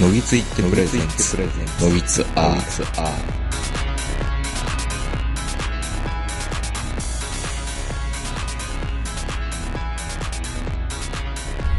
[0.00, 3.40] のぎついってプレゼンツのぎつアー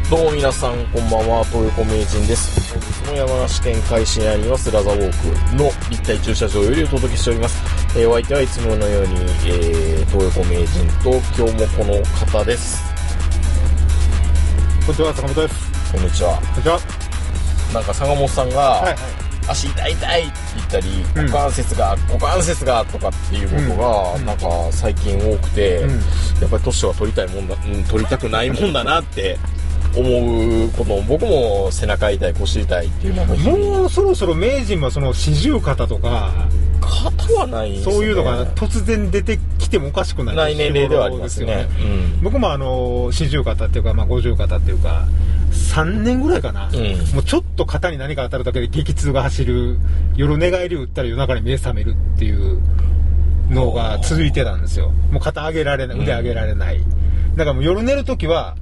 [0.08, 2.72] どうも皆さん、こんばんは、東横名人です。
[2.72, 7.60] 本日も山梨県海進にありますラザウォークの立体駐車場よりお届けしております。
[7.98, 9.14] えーお相手はいつものように、
[9.48, 12.04] えー、東横名人と今日もこの
[12.38, 12.84] 方です。
[14.86, 15.92] こんにちは、坂本です。
[15.92, 16.36] こんにちは。
[16.36, 17.01] こんにちは。
[17.72, 18.96] なんか坂本さんが、はいはい。
[19.48, 25.90] 足痛い痛いって言ったり、うん股関節が、股関節がとかっていうことが、なんか最近多くて、うん
[26.40, 29.38] やっぱり年は取りたいもんだ、うん、取りたくないもんだなって
[29.96, 36.30] 思うこと、僕も背中痛い、腰痛いっていうのももうそろそろ名人はその四十肩とか、
[36.80, 37.94] 肩はないですね。
[37.94, 41.68] そういうのが突然出てきてもおかしくないない年齢ではありますね。
[42.22, 45.06] 僕もあの、四十肩っていうか、まあ五十肩っていうか、
[45.52, 49.78] 3年ぐらいかな、うんもうちょっと肩に何か当たるだけで激痛が走る、
[50.16, 52.60] 夜寝返り打ったら夜中に目覚めるっていう
[53.50, 54.90] のが続いてたんですよ。
[55.10, 56.80] もう肩上げられない、腕上げられない。
[57.36, 58.56] だからもう夜寝るときは、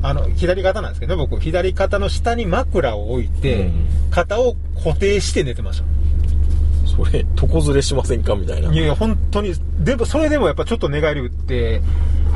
[0.00, 5.84] あの、左肩なんですけどね、僕、左肩の下に枕を置いて、うん肩を固定して寝てました。
[5.84, 7.06] うん。
[7.06, 8.34] それ、床ずれしませんか？
[8.36, 8.72] みたいな。
[8.72, 11.82] いやいや、本当に、でも、それでもやっぱちょっと寝返り打って、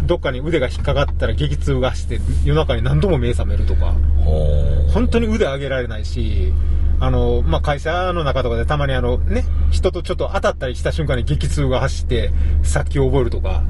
[0.07, 3.95] どっかに腕が引っかかったら激痛がして、夜中に何度も目覚めるとか、
[4.93, 6.53] 本当に腕上げられないし、
[7.01, 12.31] あの、まあ、会社の中とかでたまにあの、ね、人とちょっと当たったりした瞬間に激痛が走って、
[12.63, 13.65] 殺気を覚えるとか、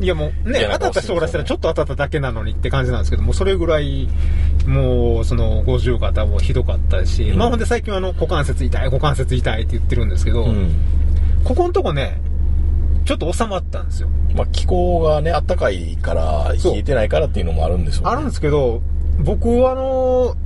[0.00, 0.02] う。
[0.02, 4.08] いやもうね、当たった人からしたらちょっと当たっただけなのにって感じなんですけども、それぐらい、
[4.66, 7.38] もう、その、50肩もひどかったし、うん。
[7.38, 10.74] まあほんで最近はあの、股関節痛い、股関節痛いって言ってるんですけど、うん。
[11.44, 12.20] ここのとこね、
[13.04, 14.08] ちょっと収まったんですよ。
[14.34, 18.10] まあ、気候がね、暖かいから、冷えてないからっていうのもあるんでしょうね。
[18.10, 18.80] あるんですけど、
[19.18, 20.36] 僕はあの、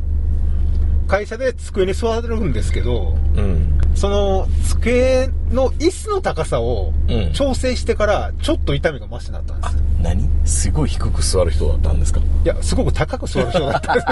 [1.06, 3.78] 会社で机に座るんですけど、うん。
[3.94, 9.76] その机の椅子の高さをうん調整してから、ちょっと痛みがマシになったんです。
[10.02, 10.28] 何？
[10.44, 12.20] すごい低く座る人だったんですか？
[12.20, 14.06] いや、すごく高く座る人だったんです。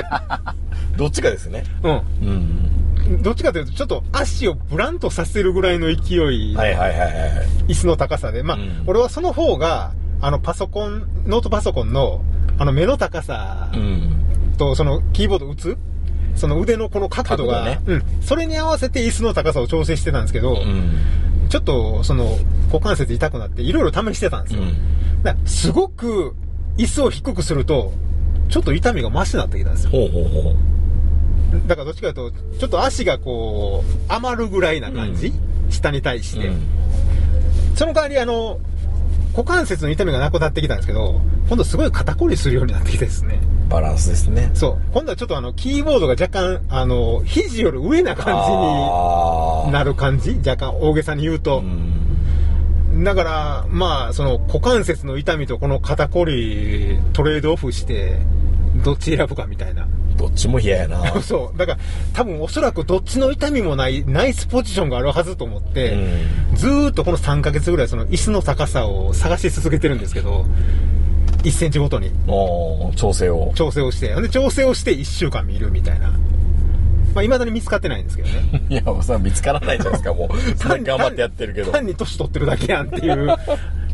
[0.97, 1.65] どっちかですね。
[1.83, 2.64] ううん。
[3.09, 3.23] ん。
[3.23, 7.11] どっちかというと、ちょっと足をブランとさせるぐらいの勢い、はいはいはいはい。
[7.69, 8.43] 椅子の高さで。
[8.43, 12.23] まあ、うん俺はその方が、あの、パソコン、ノートパソコンの、
[12.59, 14.11] あの、目の高さうん。
[14.57, 15.77] と、その、キーボード打つ？
[16.37, 18.03] その腕のこの角度が、角うん。
[18.21, 21.49] それに合わせて椅子の高さを調整してたんですけど、うん。
[21.49, 22.39] ちょっと、その、
[22.69, 24.63] 股関節痛くなって、いろいろ試してたんですよ。
[24.63, 25.23] うん。
[25.23, 26.35] だからすごく、
[26.77, 27.93] 椅子を低くすると、
[28.49, 29.91] ちょっと痛みがマシになってきたんですよ。
[29.91, 30.57] ほうほうほう。
[31.67, 35.33] だからどっちかというと、ちょっと足がこう、余るぐらいな感じ、
[35.71, 36.63] 下に対して、うん
[37.75, 38.61] その代わりあの、
[39.33, 43.41] 股関節の痛みがなくなってきたんですけど、今度すごい肩こりするようになってきてですね。
[43.69, 44.53] バランスですね。
[44.55, 44.93] そう。
[44.93, 48.33] 今度はちょっとあの、キーボードが若干、あの、肘より上な感じ
[49.67, 49.91] になる。
[49.91, 50.39] る感じ？
[50.49, 51.65] 若干大げさに言うと。
[52.93, 53.03] うん。
[53.03, 58.21] だから、まあ、その股関節の痛みとこの肩こりトレードオフして、
[58.85, 59.89] どっち選ぶかみたいな。
[60.25, 61.05] どっちも嫌やな。
[61.23, 61.59] そう。
[61.59, 61.79] だから、
[62.15, 65.97] 多分おそらくどっちの痛みもない、ナイスポジションがあるはずと思って、
[66.55, 70.47] ずーっとこの3ヶ月ぐらいその椅子の高さを探し続けてるんですけど、
[71.43, 72.11] 1センチごとに
[72.97, 73.53] 調整を。
[73.55, 76.09] 調整をして、で、調整をして1週間見るみたいな。
[77.15, 78.63] まあ、未だに見つかってないんですけどね。
[78.69, 80.29] いや、もうさ、見つからないじゃないですか、もう。
[80.83, 81.71] 頑張ってやってるけど。
[81.71, 83.29] 単に年取ってるだけやんっていう。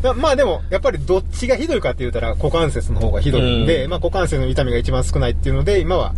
[0.03, 3.91] まあまあでも、やっぱりどっちがひどいかって言ったら股関節の方がひどいんで、うん。
[3.91, 6.15] まあ股関節の痛みが一番少ないっていうので、今は、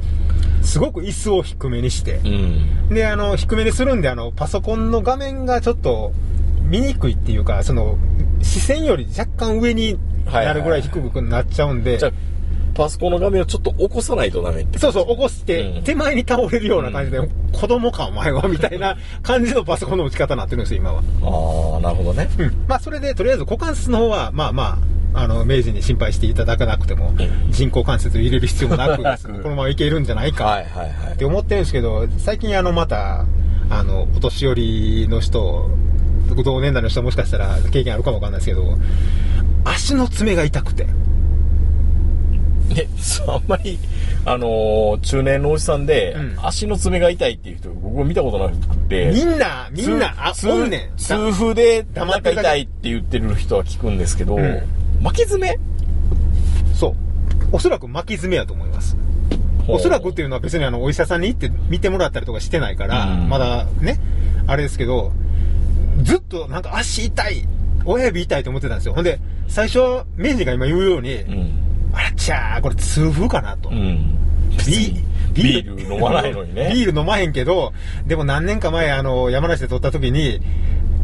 [0.63, 2.89] すごく椅子を低めにして、うん。
[2.95, 6.13] で、あの、低めにするんで、あの、パソコンの画面がちょっと
[6.63, 7.99] 見にくいっていうか、その、
[8.43, 12.13] 視線より若干上になるぐらい低くなっちゃうんで、じゃあ、
[12.75, 14.79] パソコンの画面をちょっと起こさないとダメって。
[14.79, 17.21] そうそう、起こして、うん手前に倒れるような感じで、
[17.53, 21.03] 子供かお前は、みたいな感じのパソコンの打ち方になってるんですよ、今は。
[21.23, 22.29] ああ、なるほどね。
[22.39, 22.65] うん。
[22.69, 24.79] まあ、それで、とりあえず股関節の方は、まあま
[25.15, 29.03] あ、あの、明治に心配していただかなくても、うん人工関節を入れる必要もなく、
[29.43, 30.63] このままいけるんじゃないか。
[31.13, 33.27] って思ってるんですけど、最近あの、また、
[33.69, 35.69] あの、お年寄りの人、
[36.45, 38.79] 同年代の人もしかしたら経験あるかもわかんないですけど、
[39.65, 40.87] 足の爪が痛くて。
[42.75, 43.79] ね、そうあんまり、
[44.25, 48.57] あのー中年のおじさんで、うん足の爪が痛いっていう人、僕見たことなく
[48.89, 49.13] て。
[49.15, 50.97] みんな、みんな、あ、痛おんねん。
[50.97, 54.63] 痛風で、黙ってるだけ痛いって言ってる人は聞くんですけど、うん
[55.03, 55.59] 巻き爪？
[56.75, 56.95] そう。
[57.51, 58.97] おそらく巻き爪やと思います。
[59.69, 64.01] おそらくっていうのは別にあの、お医者さんに行って見てもらったりとかしてないから、うんまだね、
[64.47, 65.13] あれですけど、
[66.03, 67.47] ずっとなんか足痛い、
[67.85, 68.95] 親指痛いと思ってたんですよ。
[68.95, 71.53] ほんで、最初は明治が今言うように、うん。
[71.93, 73.69] あらっちゃー、これ痛風かなと。
[73.69, 74.19] うん。
[74.57, 76.71] 別に、ビール飲まないのにね。
[76.75, 77.73] ビール飲まへんけど、
[78.07, 80.41] でも何年か前、あの、山梨で撮った時に、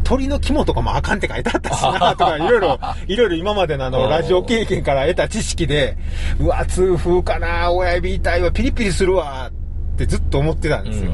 [0.03, 5.97] 鳥の肝とかもあかんって書いてあったしな、とか、いろいろ、いろいろ今までのあの、うんラジオ経験から得た知識で、
[6.39, 9.51] うわ、痛風かな、親指痛いわ、ピリピリするわ、
[9.93, 11.11] ってずっと思ってたんですよ。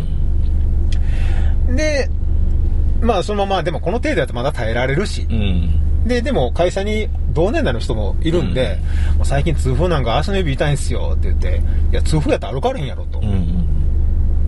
[1.76, 2.10] で、
[3.02, 5.85] まあそのまま、でもこの程度だとまだ耐えられるしう、ん。
[6.06, 8.80] で、で、でも会社に同年代の人もいるんで、
[9.18, 11.62] もう最近痛風なんか足の指痛いんすよって言って、
[11.92, 13.20] いや、痛風やったら歩かれへんやろと。
[13.20, 13.68] うん。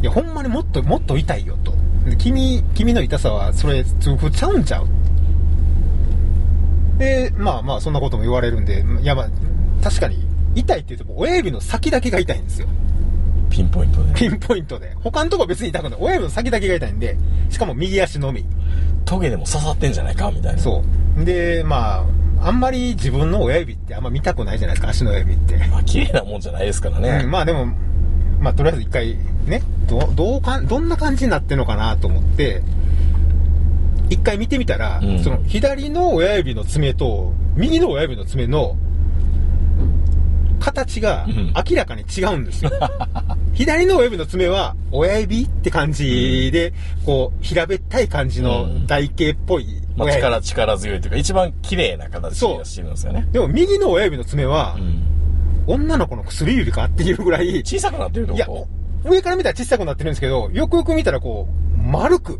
[0.02, 1.74] いや、ほんまにもっと、もっと痛いよと。
[2.06, 4.88] で君、君の痛さは、それ、痛風ちゃうんちゃう？
[7.00, 9.30] で、まあまあ、そんなことも言われるんで、いや、まあ、
[9.84, 10.26] 確かに、
[10.56, 12.68] 痛いって言っても、親指の先だけが痛いんですよ。
[13.50, 14.14] ピンポイントで。
[14.14, 14.96] ピンポイントで。
[15.04, 16.00] 他のとこは別に痛くない。
[16.00, 17.18] 親指の先だけが痛いんで、
[17.50, 18.46] しかも右足のみ。
[19.06, 20.60] トゲでも刺さってんじゃないかみたいな。
[20.60, 20.84] そう。
[21.26, 22.06] で、ま
[22.42, 25.58] あ、あんまり自分の親指ってあんま見たくないじゃないですか、足の親指って。
[25.68, 27.22] まあ、綺麗なもんじゃないですからね。
[27.24, 27.68] うん、まあでも、
[28.40, 32.62] まあとりあえず一回ね、どどうかん、どんな感じになってんのかなと思って、
[34.10, 38.78] 一回見てみたら、うんその左の親指の爪と右の親指の爪の
[40.60, 42.72] 形がうん明らかに違うんですよ。
[43.54, 46.74] 左の親指の爪は親指って感じで、
[47.06, 50.12] こう平べったい感じの台形っぽいまあ。
[50.12, 53.28] 力、力強いというか、一番綺麗な形をしてるんですよね。
[53.32, 55.04] でも右の親指の爪はう、ん。
[55.68, 58.68] 女の子の薬指かっていうぐらい、小さくなってるっていやこ、
[59.04, 62.40] 上から見たら小さくなってるんですけど、よくよく見たらこう、丸く。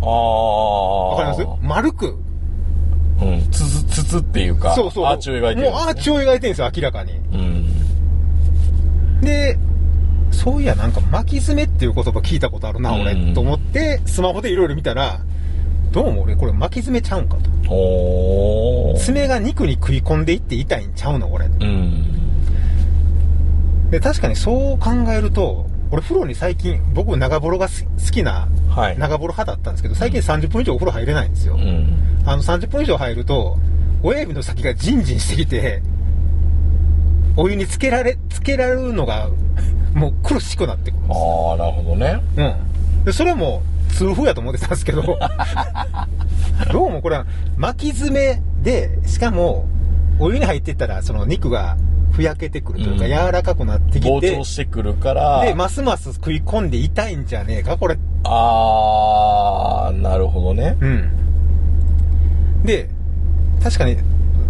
[0.00, 1.26] とああ。
[1.26, 1.62] わかります？
[1.62, 2.16] 丸く。
[3.20, 3.50] うん。
[3.50, 5.04] つつ、つつっていうか、そうそう。
[5.06, 7.12] アーチを描いてる、もうアーチを描いてるんですよ、明らかに。
[7.12, 7.66] うん。
[9.20, 9.56] で、
[10.32, 15.20] そういや、なんか巻き爪っていう言葉聞いたことあるな、俺、うんと思って、スマホでいろいろ見たら、
[15.92, 18.94] どうも俺これ巻き爪ちゃうんかと。
[18.98, 21.46] 爪が肉に食い込んでいって痛いんちゃうの、これ。
[21.46, 22.16] うん。
[23.90, 28.98] で、確かにそう考えると、俺風呂に最近、僕長風呂がす好きなはい。
[28.98, 31.54] 長風呂派だったんですけど、最近30分以上お風呂入れないんですよ。
[31.54, 32.22] うん。
[32.26, 33.56] あの30分以上入ると、
[34.02, 35.82] 親指の先がジンジンしてきて、
[37.36, 39.28] お湯につけられ、つけられるのが、
[39.94, 42.20] もう苦しくなってくるんですああ、なるほどね。
[42.36, 43.04] うん。
[43.04, 43.62] で、それも
[43.96, 45.02] 痛風やと思ってたんですけど、
[46.70, 47.26] どうもこれは
[47.56, 49.66] 巻き爪で、しかも、
[50.18, 51.76] お湯に入ってったら、その肉が
[52.12, 57.96] ふやけてくるというか、うん柔らかくなってき膨て張、してくるから、で、ますます食い込んで痛いんじゃねえか、これ。
[58.24, 60.76] ああ、なるほどね。
[60.80, 61.10] うん。
[62.64, 62.90] で、
[63.62, 63.96] 確かに、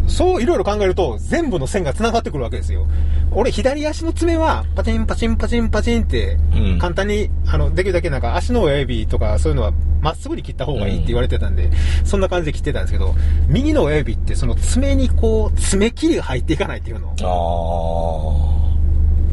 [0.07, 2.87] そういろいろ考えると、全部の線が繋がってくるわけですよ。
[3.33, 11.71] 俺、左足の爪は、パチンパチンパチンパチンってうん、簡単に、あの、できるだけなんか足の親指とかそういうのは、まっすぐに切った方がいいって言われてたんで、
[12.05, 13.15] そんな感じで切ってたんですけど、
[13.49, 17.15] 右の親指って、その爪にこう、爪切りが入っていかないっていうの。
[17.21, 17.23] あ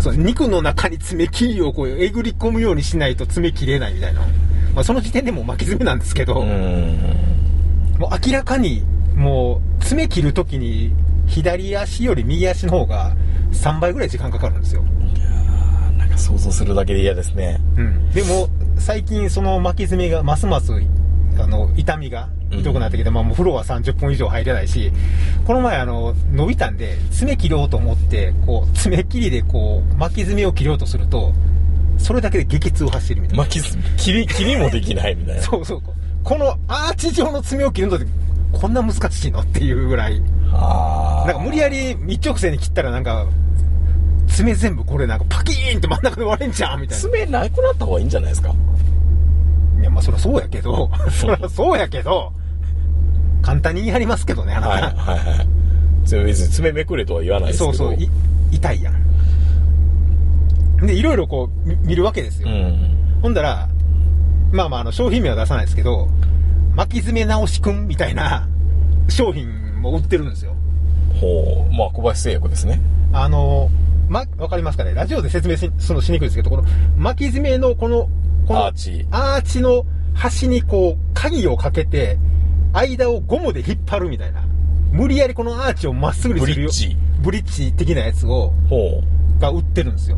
[0.01, 4.21] その肉の中に爪切りをこう、えぐり込むようにしないと爪切れないみたいな。
[4.75, 6.43] まあ、その時点でもう巻き爪なんですけど。
[7.99, 8.83] もう明らかに、
[9.23, 10.91] もう、爪切るときに、
[11.27, 13.15] 左足より右足の方が
[13.53, 14.83] 3倍ぐらい時間かかるんですよ。
[15.97, 17.59] なんか想像するだけで嫌ですね。
[17.77, 18.11] うん。
[18.11, 20.73] でも、最近その巻き爪がますます、
[21.39, 24.91] あの、痛みがひどくなってきて、まあもう風呂は30分以上入れないし、
[25.45, 31.31] この前あの、伸びたんで、爪切ろうと思って、こう、爪切りでこう、巻き爪を切ろうとすると、
[31.97, 33.43] それだけで激痛を走るみたいな。
[33.45, 35.41] 巻きす、切り、切りもできないみたいな。
[35.41, 35.81] そうそう。
[36.23, 38.05] このアーチ状の爪を切るのって、
[38.53, 39.41] こんな難しいの？
[39.41, 40.19] っていうぐらい。
[40.21, 43.25] なんか無理やり一直線に切ったらなんか、
[44.27, 47.01] 爪全部これなんかパキーンって真ん中で割れんじゃんみたいな。
[47.01, 48.53] 爪なくなった方がいいんじゃないですか？
[49.79, 52.31] いや、まあそりゃそうやけど、 そりゃそうやけど、
[53.41, 54.73] 簡単に言い張りますけどね、あなた。
[54.73, 55.47] はい、はい、はい。
[56.05, 57.73] 爪別に爪めくれとは言わないですけど。
[57.73, 58.09] そうそう、い
[58.51, 60.85] 痛いやん。
[60.85, 62.49] で、いろいろこう、み見るわけですよ。
[62.49, 62.97] うん。
[63.21, 63.69] ほんだら、
[64.51, 66.09] まあまあ、あの、商品名は出さないですけど、
[66.75, 68.47] 巻き爪直しくんみたいな
[69.07, 70.55] 商品も売ってるんですよ。
[71.19, 71.73] ほう。
[71.73, 72.81] まあ、小林製薬ですね。
[73.11, 73.69] あの、
[74.09, 74.93] ま、わかりますかね？
[74.93, 76.63] ラジオで説明しするのしにくいですけど、この
[76.97, 78.09] 巻き爪のこの、
[78.47, 79.07] このアーチ。
[79.11, 82.17] アーチの端にこう、鍵をかけて、
[82.73, 84.43] 間をゴムで引っ張るみたいな。
[84.91, 86.55] 無理やりこのアーチをまっすぐにするよ。
[86.55, 86.97] ブリッジ。
[87.21, 89.01] ブリッジ的なやつを、ほ
[89.37, 89.41] う。
[89.41, 90.17] が売ってるんですよ。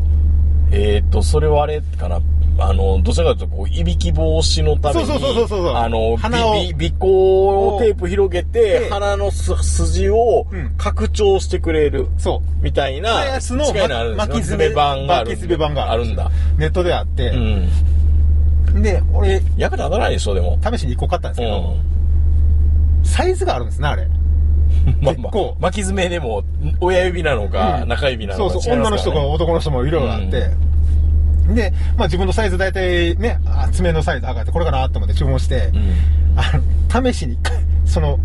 [0.70, 2.20] えー、っと、それはあれかな？
[2.58, 12.64] あの、どちらかというと、こう、いびき防止のために、そうそうそうそうあの、鼻を鼻孔をテープ広げてで、鼻のす筋をうん拡張してくれる、そう。
[12.64, 13.64] みたいな、やつの
[14.16, 15.30] 巻き爪版がある。
[15.30, 16.30] 巻き爪版があるんだ。
[16.56, 18.82] ネットであってう、ん。
[18.82, 20.58] で、俺、役立たないでしょ、でも。
[20.62, 23.04] 試しに1個買ったんですけど、うん。
[23.04, 24.06] サイズがあるんですね、あれ。
[25.00, 26.42] まあま結構あ、巻き爪でも、
[26.80, 30.50] 親指なのか、うん中指なのかそうそう、女の人か男の人もいろいろあって、
[31.54, 35.70] で、まあ自分のサイズ大体ね、あ爪のサイズ測ってこれかなと思って注文して、
[36.36, 36.58] あ
[36.92, 37.52] の、試しに、か
[37.84, 38.18] その、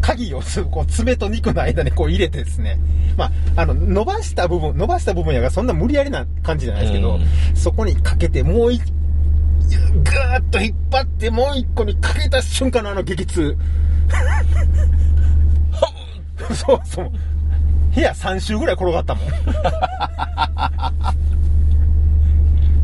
[0.00, 2.78] 鍵をすこう爪と肉の間にこう入れてですね、
[3.18, 13.56] まあ、あの、伸ばした部分、伸ばした部分やがそんな無理やりな感じじゃないですけど、うんそこにかけてもう一、ぐーっと引っ張ってもう一個にかけた瞬間のあの激痛。
[16.54, 17.12] そうそう。
[17.94, 19.26] 部屋3周ぐらい転がったもん。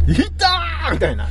[0.08, 1.28] いったーみたいな。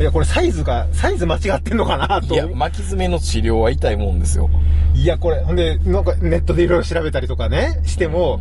[0.00, 2.34] いや、これサイズが、サイズ間違ってんのかなと。
[2.34, 4.48] いや、巻き爪の治療は痛いもんですよ。
[4.94, 8.40] いや、これ、ほんで、なんかネットでいろいろ調べたりとかね、しても、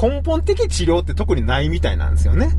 [0.00, 2.50] 根本的治療って特にないみたいなんですよね。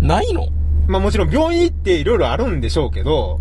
[0.00, 0.48] ないの？
[0.86, 3.40] まあもちろん病院行っていろいろあるんでしょうけど、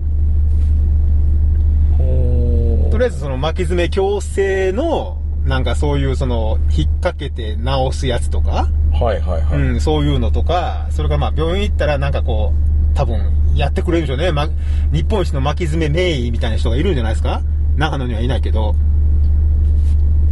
[2.89, 9.59] とりあえずその巻き爪矯正の、なんかそういうその、引っ掛けて直すやつとか、はいはいはい。
[9.59, 14.31] うん、そういうのとか、それからまあ病院行ったらなんかこう、多分やってくれるでしょうね。
[14.31, 14.47] ま、
[14.91, 17.41] 日本一の巻き爪名医みたいな人がいるんじゃないですか？
[17.75, 18.75] 長野にはいないけど、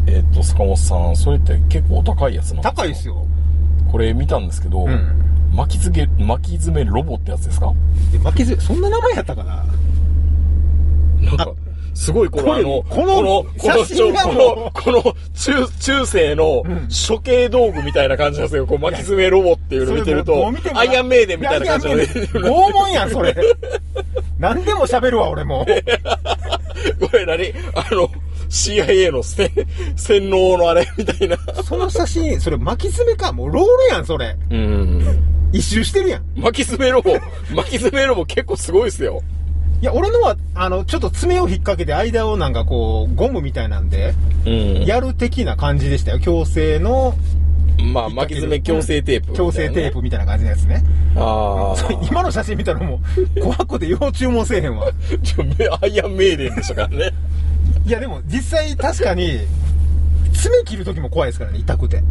[0.06, 2.74] えっと、坂本さん、それって結構高いやつなんですか？
[2.84, 3.25] 高いですよ。
[3.91, 5.53] これ見たんですけど、うん。
[5.56, 7.74] 巻き爪、巻き爪ロボってやつですか？
[8.13, 9.65] え巻き爪、そんな名前やったかな？
[11.22, 11.51] なんか、
[11.94, 13.48] すごいこのの、このこの、こ
[14.34, 18.66] の、この、中、中世のん処刑道具みたいな感じなんですよ。
[18.66, 23.36] こう巻き爪ロボっていうの見てるとアイアンメイデンみたいな感じの拷問やん、それ。
[24.40, 25.66] 何でも喋るわ、俺も。
[27.00, 27.54] これ何？
[27.76, 28.10] あの、
[28.50, 29.52] CIA のせ
[29.96, 31.38] 洗脳のあれみたいな。
[31.64, 33.32] その写真、それ巻き爪か。
[33.32, 34.36] もうロールやん、それ。
[34.50, 35.20] うん。
[35.52, 36.24] 一周してるやん。
[36.38, 37.14] 巻き爪ロボ、
[37.54, 39.22] 巻き爪ロボ結構すごいですよ。
[39.82, 44.14] いや、俺のは、あの、ちょっと爪を引っ掛けて間をなんかこう、ゴムみたいなんで、
[44.46, 46.20] うんやる的な感じでしたよ。
[46.20, 47.16] 矯正の、
[47.92, 50.02] まあ、巻き爪矯正テープ、矯正テープ。
[50.04, 50.84] みたいな感じのやつね。
[51.16, 52.06] ああ。
[52.08, 53.02] 今の写真見たらも
[53.36, 54.88] う、怖くて要注文せえへんわ。
[55.24, 57.12] ちょめアイアンメイデンでしたからね。
[57.86, 59.40] いや、でも実際確かに、
[60.34, 62.04] 爪切る時も怖いですからね、痛くて。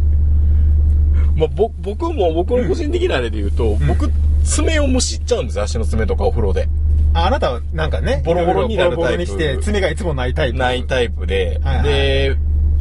[1.35, 4.11] まあ、ぼ僕も、僕の個人的なあれで言うと、僕、
[4.43, 6.67] 爪をむしっちゃうんですよ、足の爪とかお風呂で。
[7.13, 10.57] ああなたはなんかね、ボロボロになるボロボロにして、爪がいつもないタイプ。
[10.57, 12.37] ないタイプで、はいはいで、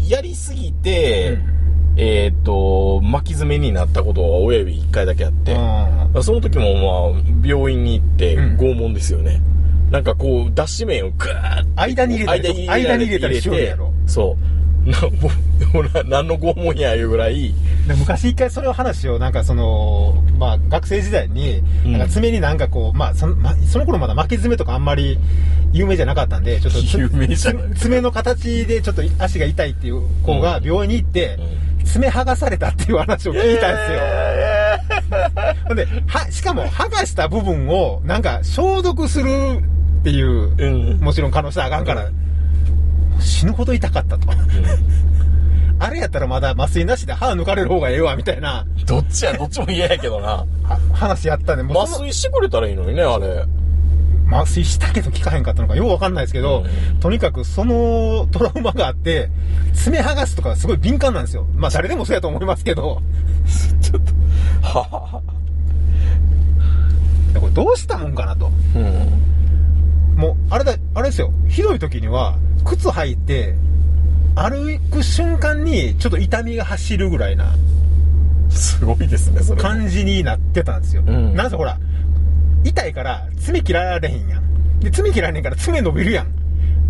[0.09, 1.61] やりすぎて、うん
[1.97, 9.41] えーっと、巻き爪になったことは親指一回だけあって、うんその時もまあ、病院に行ってうん拷問ですよね。
[9.91, 13.93] なんかこう、脱脂麺をグーッ間に入れたり間に入れたりしようやろ。
[14.07, 14.60] そう。
[14.85, 17.55] な、何の拷問やいうぐらい、
[17.87, 21.93] で昔一回それを話を、なんかその、まあ学生時代に、うん。
[21.93, 25.19] なんか爪になんかこう、まあその、まその頃まだ巻き爪とかあんまり
[25.73, 26.81] 有名じゃなかったんで、ちょっと
[27.79, 31.39] 爪の形でちょっと足が痛いっていう子が病院に行って、
[31.85, 34.01] 爪剥がされたっていう話を聞いたんですよ。
[35.67, 39.29] ほんで、は、しかも剥がした部分をなんか消毒する
[40.01, 41.01] っていう、うん。
[41.01, 42.09] もちろん可能性あかんから、
[43.21, 44.29] 死ぬほど痛かったと。
[45.79, 50.45] あれやったらまだ麻酔なしで歯抜かれる方がええわ、みたいなどっちや、どっちも嫌やけどな。
[50.63, 53.45] は話やったんで、もう麻酔してくれたらいいのにね、あれ。
[54.31, 59.31] 麻酔したけど効かへんかったのかようわかんないですけど、うんとにかくそのトラウマがあって、
[59.75, 61.47] 爪剥がすとかすごい敏感なんですよ。
[61.57, 63.01] まあ誰でもそうやと思いますけど、
[64.63, 65.23] ははは。
[67.41, 68.51] これどうしたもんかなと。
[68.77, 69.40] うん。
[70.21, 71.33] もう、あれだ、あれですよ。
[71.49, 72.37] ひどい時には、
[72.67, 73.55] 靴履いて、
[74.35, 77.55] 歩く瞬間にちょっと痛みが走るぐらいな
[78.51, 79.63] すごいですね、それ。
[79.63, 81.03] 感じになってたんですよ。
[81.07, 81.79] うんなんせほら、
[82.65, 84.81] 痛いから爪切られへんやん。
[84.81, 86.27] で、爪切られへんから爪伸びるやん。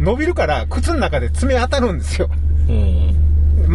[0.01, 2.29] 伸びるから靴の中で爪当たるんですよ。
[2.69, 3.15] うん。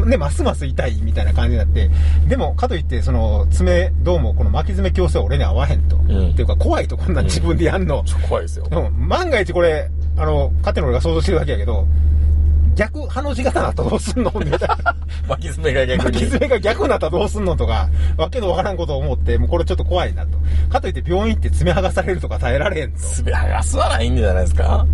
[0.09, 1.89] で、ますます痛いみたいな感じになって。
[2.27, 5.97] でも、かといって、その、爪、どうもこの巻き爪矯正俺に合わへんと。
[5.97, 8.03] んっていうか、怖いとこんなん自分でやんの。
[8.05, 8.67] ちょ、怖いですよ。
[8.71, 11.87] うん、万が一これ、あの、勝手に俺が想像してるだけやけど、
[12.75, 14.77] 逆、ハの字型なったらどうすんのみたいな。
[15.29, 16.13] 巻き爪が逆に。
[16.17, 17.87] 巻き爪が逆になったらどうすんのとか、
[18.17, 20.37] わけのわからんことを思って、もうこれちょっと怖いなと。
[20.69, 22.99] かといって病院行って爪剥がされるとか耐えられへんと。
[22.99, 24.85] 爪剥がすはないんじゃないですか？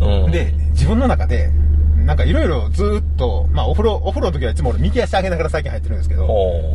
[0.00, 0.30] うん。
[0.30, 1.50] で、自分の中で、
[2.06, 6.26] なんかいろいろずーっと、まあお風呂、お風呂の時はいつも俺右足上げながら最近入ってるんですけど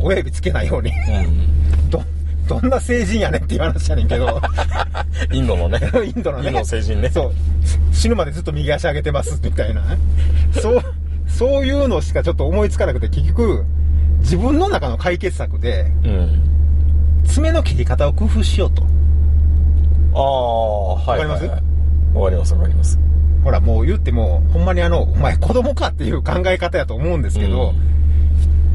[0.02, 0.90] 親指つけないように。
[0.90, 0.92] う
[1.28, 1.90] ん。
[1.90, 2.02] ど、
[2.46, 4.40] どんな成人やねんっていう話やねんけど、
[5.32, 5.80] インドのね。
[6.04, 6.48] インドのね。
[6.48, 7.08] インドの成人ね。
[7.08, 7.32] そう。
[7.92, 9.82] 死ぬまでずっと右足上げてます、みたいな。
[10.60, 10.82] そう、
[11.26, 13.64] そういうのしかちょっと思いつかなくて、結局、
[14.20, 16.42] 自分の中の解決策で、うん。
[17.24, 18.82] 爪の切り方を工夫しようと。
[20.14, 21.26] ああ、はい。
[21.26, 21.62] わかります？
[22.14, 22.98] わかります、わかります。
[23.44, 27.92] ほら、もう言っても、ほんまにあの、お前子供かっていう考え方やと思うんですけど、うん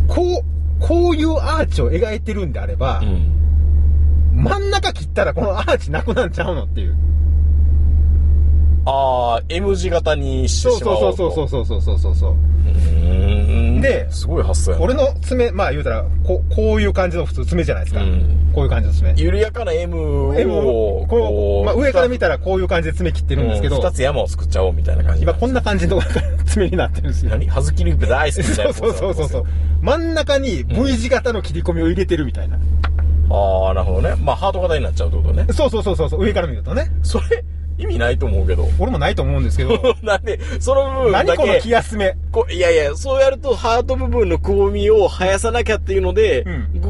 [0.08, 0.44] こう、
[0.80, 3.34] こういうアーチを描いてるんであれば、うん。
[4.44, 6.96] 真ん中ったらこのアーチなくなんちゃうのっていう。
[8.86, 11.32] ああ、M 字型にしてそうしまおそう。
[11.32, 12.32] そうそうそうそうそうそうそう。
[12.32, 12.97] うーん
[13.82, 14.78] で、すごい発想。
[14.80, 18.02] 俺の爪、まあ言うたら、こう、こういう感じの普通爪じゃないですか。
[18.02, 19.14] うんこういう感じの爪。
[19.18, 25.22] 緩やかな M を、M をこう、まあ上から見たらこういう感じで爪切ってるんですけど、う二つ山を作っちゃおうみたいな感じ。
[25.22, 26.02] 今こんな感じの
[26.48, 27.30] 爪になってるんですよ。
[27.30, 27.48] 何？
[27.48, 28.74] ハズキリップ大好きみたい？
[28.74, 28.98] そうな。
[28.98, 29.44] そうそうそうそう。。
[29.82, 32.58] 真ん中に V 字型の切り込みを入れてるみたいな。
[33.30, 34.16] ああ、なるほどね。
[34.24, 35.46] まあ、ハート型になっちゃうってことね。
[35.54, 36.90] そうそうそうそうそう、上から見るとね。
[37.04, 37.44] それ、
[37.78, 38.68] 意味ないと思うけど。
[38.80, 41.28] 俺もないと思うんですけど、 なんで、その部分だけ。
[41.28, 42.16] 何この気休め。
[42.32, 46.90] こいやいや、そうやるとハート部分のくぼみを生やさなきゃっていうので、うんグ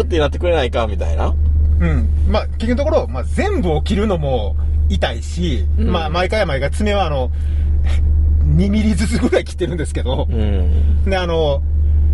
[0.00, 1.34] ーってなってくれないかみたいな。
[1.80, 2.08] うん。
[2.28, 4.56] まあ、結局のところ、まあ、全部を切るのも
[4.88, 7.30] 痛いし、うんまあ、毎回毎回爪はあの、
[8.56, 11.04] 2ミリずつぐらい切ってるんですけど、うん。
[11.04, 11.62] で、あの、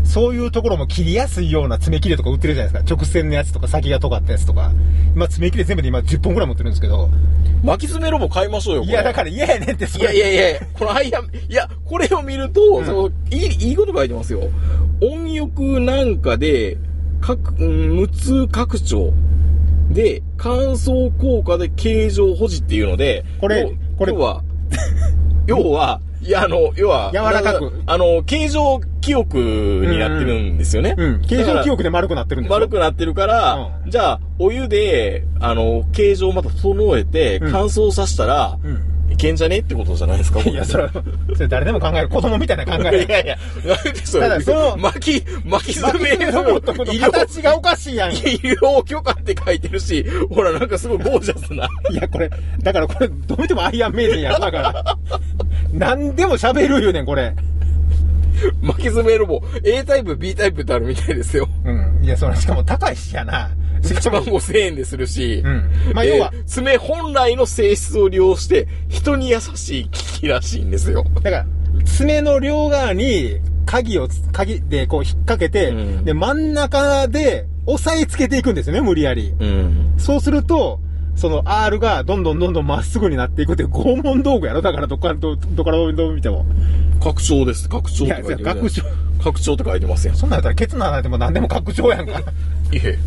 [0.04, 2.94] そういうところも切りやすいような爪切れとか売ってるじゃないですか。
[2.94, 4.73] 直線のやつとか先が尖ったやつとか。
[5.14, 7.11] 今爪切れ全部で今10本ぐらい持ってるんですけど。
[7.62, 14.40] 巻き爪ロボ買いましょうよ、いや、だから嫌やねんって、そいやいやいやこのアイアン、いや、これを見ると、んそのいい、いいこと書いてますよ。
[15.00, 16.76] 音浴なんかで、
[17.21, 19.12] 各、うん無痛拡張。
[19.90, 24.42] で、乾燥効果で形状保持っていうので、これ要これ要は、
[25.47, 30.95] 要は、 いや、あの、要は、柔らかくあの、形状記憶になってるんですよね。
[30.97, 31.23] うん。
[31.23, 32.55] 形だから状記憶で丸くなってるんですよ。
[32.55, 38.92] 丸くなってるから、うじゃあ、お湯で、あの、形状をまた整えて、うん乾燥させたら、うん。
[39.12, 40.90] いけんじゃねってことじゃないですか、いや、それは、
[41.35, 42.09] それ誰でも考える。
[42.09, 43.04] 子供みたいな考え。
[43.04, 48.12] いやいや、なんでそれ、ただその巻き、巻き爪ロボットの医療、形がおかしいやん。
[48.12, 51.69] い医療許可って書いてるし、ほら、なんかすごいゴージャスな。
[51.92, 52.31] や、これ、
[52.62, 54.99] だからこれ、どう見てもアイアンメイデンやろ、だから。
[55.73, 57.34] 何でも喋る言うねん、これ。
[58.60, 61.49] 巻き爪ロボ、A タイプ、B タイプってあるみたいですよ。
[61.65, 62.04] うん。
[62.04, 63.50] いや、それ、しかも高いしやな。
[63.82, 71.04] 1万5千円でするし、うんまあ要はえー爪本来の性質を利用して、人に優しい機器らしいんですよ。
[71.14, 71.47] だから、
[71.84, 79.34] 爪の両側に、鍵をつ、鍵でこう引っ掛けて、うんで、真ん中で押さえつけていくんですよね、無理やり。
[79.38, 79.95] うん。
[79.99, 80.80] そうすると、
[81.14, 84.62] その R がどんどんどんどんまっすぐになっていくって拷問道具やろ？
[84.62, 86.47] だからどっからど、どっからどう見ても。
[87.02, 87.68] 拡張です。
[87.68, 88.82] 拡張って書いてる、いや拡張。
[89.23, 90.17] 拡張って書いてますやん。
[90.17, 92.21] そんなんやったらケツの穴でも何でも拡張やんか。
[92.73, 92.99] いえ、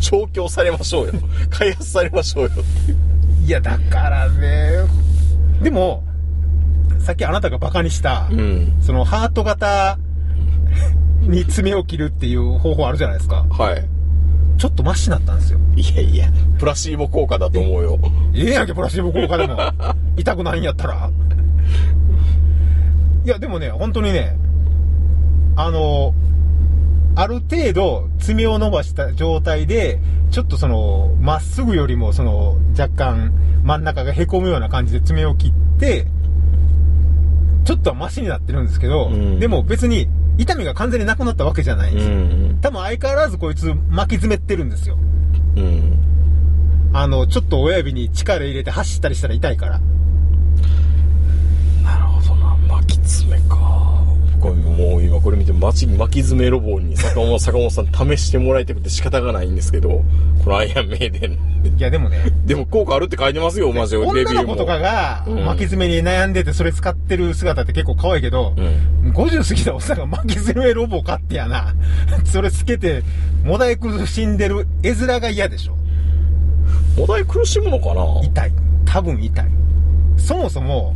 [0.00, 1.12] 調教されましょうよ。
[1.50, 2.50] 開発されましょうよ。
[3.44, 4.70] いや、だからね。
[5.62, 6.04] でも、
[6.98, 8.72] さっきあなたがバカにした、うん。
[8.80, 9.98] そのハート型
[11.22, 13.44] に爪を切るっていう方法あるじゃないですか。
[13.50, 13.84] はい。
[14.58, 15.58] ちょっとマシになったんですよ。
[15.74, 17.98] いやいや、プラシーボ効果だと思うよ。
[18.34, 19.58] ええやんけ、プラシーボ効果でも。
[20.16, 21.10] 痛くないんやったら。
[23.24, 24.36] いや、でもね、本当にね、
[25.56, 26.14] あの、
[27.14, 33.32] ある程度爪を伸ばした状態で、ちょっとその、まっすぐよりもその、若干
[33.64, 36.06] 真ん中が凹むような感じで爪を切って、
[37.64, 42.14] ちょっとはマシになってるんですけど、うんでも別に痛みが完全になくなったわけじゃないんですよ。
[42.14, 42.58] ん。
[42.60, 44.96] 多分相変わらずこいつ巻き爪ってるんですよ。
[45.56, 45.92] うん。
[46.94, 49.80] あの、ちょっと親指に力入れて走ったりしたら痛いから。
[51.82, 52.56] なるほどな。
[52.68, 53.71] 巻き爪か。
[55.70, 60.02] 巻き爪ロボに坂本坂本さん試してもらいたくて仕方がないんですけど、
[60.44, 61.32] このアイアンメイデン。
[61.78, 64.02] いや、でもね、でも効果あるって書いてますよ、マジで。
[64.02, 64.30] レビューも。
[64.30, 69.12] 女の子とかがうん巻き爪に悩んでてそれ使ってる姿って結構可愛いけど、うん。
[69.12, 71.74] 50過ぎたおっさんが巻き爪ロボ買ってやな。
[72.24, 73.04] それつけて、
[73.44, 75.76] もだえ苦しんでる絵面が嫌でしょ。
[76.98, 78.04] お題苦しむのかな？
[78.24, 78.52] 痛い。
[78.84, 79.46] 多分痛い。
[80.16, 80.94] そもそも、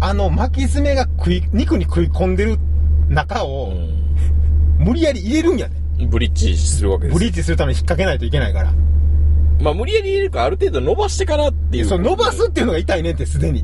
[0.00, 2.58] あの巻き爪が食い、肉に食い込んでる
[3.12, 3.72] 中を、
[4.78, 5.76] 無理やり入れるんやで。
[6.00, 6.10] うん。
[6.10, 7.14] ブリッジするわけです。
[7.18, 8.72] ブリーチするために引っ掛けないといけないから。
[9.60, 11.84] まあ無理やり入れるからある程度伸ばしてからっていう。
[11.84, 13.60] そう、伸ばすっていうのが痛いねんって、すでに。
[13.60, 13.62] い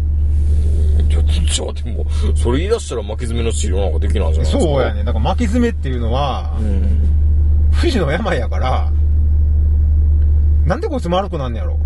[1.12, 2.06] や、じゃあでも、
[2.37, 4.61] それ言い出したら巻き爪の治療なんかできないんじゃないですか。
[4.61, 5.04] そうやねん。
[5.04, 7.08] だから巻き爪っていうのはう、ん。
[7.72, 8.92] 不治の病やから、
[10.66, 11.78] なんでこいつ丸くなんねやろ。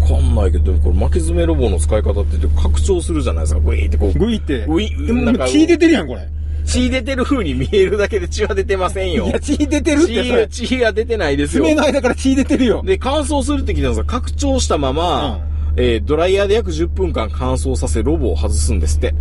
[0.00, 3.60] わかんないけど、これ巻き爪ロボの使い方って言って拡張するじゃないですか。
[3.60, 4.18] グイーってこう。
[4.18, 4.66] グイって。
[4.66, 6.28] グイでもなんか血出てるやん、これ。
[6.64, 9.26] 血出てる風に見えるだけで血は出てませんよ。
[9.26, 10.48] いや、血出てるって、そ血れ。
[10.48, 11.64] 血が出てないですよ。
[11.64, 12.82] 爪の間から血出てるよ。
[12.84, 15.40] で、乾燥するって聞いたんですが、拡張したまま、
[15.76, 19.14] えードライヤーで約10分間乾燥させ、ロボを外すんですって。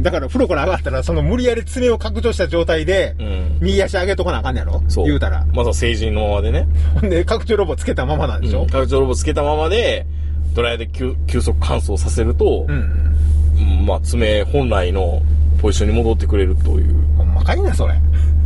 [0.00, 3.58] だから、風呂から上がったら、その無理やり爪を拡張した状態で、うん。
[3.60, 4.82] 右足上げとかなあかんねやろ？
[4.88, 5.06] そう。
[5.06, 5.44] 言うたら。
[5.52, 6.66] まずは成人のままでね。
[7.00, 8.66] ほ んで、拡張ロボつけたままなんでしょ？
[8.66, 10.06] 拡張ロボつけたままで、
[10.54, 12.76] ドライヤーで急急速乾燥させるとう、ん。
[12.76, 15.22] うんまあ、爪本来の
[15.60, 16.94] ポジションに戻ってくれるという。
[17.18, 17.94] ほんまかいな、それ。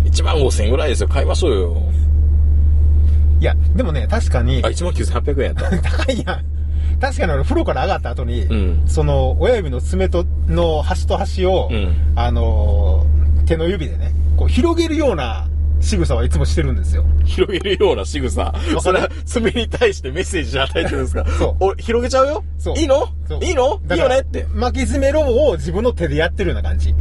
[0.05, 1.09] 1万5千円ぐらいですよ。
[1.09, 1.77] 買いましょうよ。
[3.41, 5.79] いや、でもね、確かにあ、、19,800円やった。
[6.05, 6.45] 高いやん。
[7.01, 15.47] 確かに俺、風呂から上がった後に、うんその、親指の爪と、の端と端を、うんあのー手の指でね、こう、広げるような
[15.81, 17.05] 仕草はいつもしてるんですよ。
[17.27, 18.55] 広げるような仕草。
[18.81, 21.27] それは爪に対してメッセージ与えてるんですか？
[21.39, 22.43] そうお、広げちゃうよ？
[22.59, 23.07] そういいの？
[23.29, 23.79] そういいの？
[23.91, 24.21] いいよね？
[24.21, 24.47] って。
[24.55, 26.95] 巻き爪ロボを自分の手でやってるような感じ。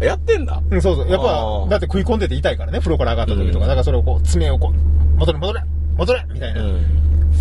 [0.00, 0.62] やってんだ？
[0.70, 1.08] うん、そうそう。
[1.10, 3.64] やっあぱー、だって食い込んでて痛いからね、風呂から上がった時とか。
[3.64, 5.60] うんだからそれをこう、爪をこう、戻れ、戻れ、
[5.98, 6.62] 戻れみたいな。
[6.62, 6.80] ん。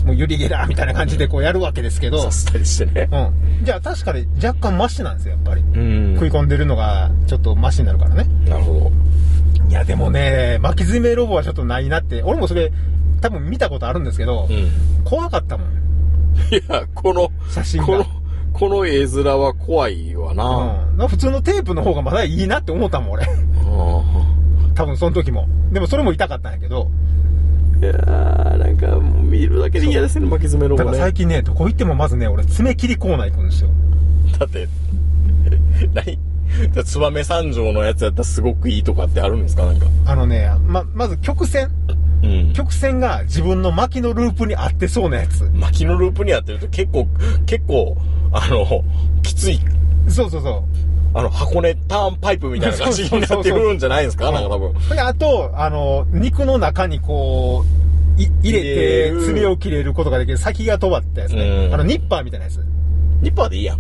[0.10, 3.08] もうユリゲラーみたいな感じでこうやるわけですけど、させたりしてね。
[3.12, 3.64] うん。
[3.64, 5.62] じゃあ確かに若干マシなんですよ、やっぱり。
[5.62, 8.26] うん食い込んでるのがちょっとマシになるからね。
[8.48, 8.92] なるほ
[9.70, 12.72] いや、でもね、巻き爪ロボはちょっとないなって、俺もそれ、
[13.22, 14.56] 多分見たことあるんですけど、ど。
[14.56, 15.04] うん。
[15.04, 15.70] 怖かったもん。
[16.52, 18.06] いや、この、写真がこの、
[18.52, 20.88] この絵面は怖いわな。
[20.98, 21.08] うん。
[21.08, 23.26] 普通のテープの方がまだいいなって思ったもん、俺。
[23.26, 23.30] あ
[24.74, 25.48] 多分その時も。
[25.72, 27.09] でもそれも痛かったんやけど、ー
[27.82, 30.98] いやー、なんかもう見るだけで嫌ですね、巻き爪ロだボね。
[30.98, 33.70] から最近ね、どこ行ってもまずね、俺爪切りコーナー行くんですよ。
[34.38, 34.68] だって、
[35.94, 36.18] 何？
[36.74, 39.66] じゃあ燕三条のやつやったらすごくいいとかってあるんですか？
[39.66, 39.86] なんか。
[40.06, 41.70] あのね、ま、まず曲線。
[42.24, 42.54] うん。
[42.54, 45.50] 曲線が自分の巻きのループに合ってそうなやつ。
[45.54, 47.08] 巻きのループにやってると結構、
[47.46, 47.96] 結構、
[48.34, 48.84] あの、
[49.22, 49.60] きつい、
[50.10, 50.64] そうそうそう。
[51.14, 54.32] あの、箱根ターンパイプみたいな感じになってくるんじゃないですか？
[54.32, 54.74] なんか多分。
[54.90, 57.66] で、あと、あの、肉の中にこ
[58.18, 61.68] う、い入れてる爪を切れることができる先が尖ったやつね。
[61.68, 62.64] うんあの、ニッパーみたいなやつ。
[63.22, 63.80] ニッパーでいいやん。